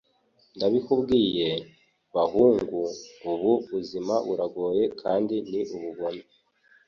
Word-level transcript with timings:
Ndabikubwiye, 0.55 1.49
bahungu, 2.15 2.81
ubu 3.31 3.51
buzima 3.69 4.13
buragoye 4.27 4.83
kandi 5.01 5.35
ni 5.49 5.61
ubugome. 5.75 6.23